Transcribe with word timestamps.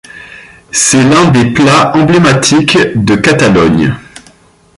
C'est 0.71 1.03
l'un 1.03 1.29
des 1.29 1.51
plats 1.53 1.95
emblématiques 1.95 2.75
de 2.95 3.13
Catalogne. 3.15 3.93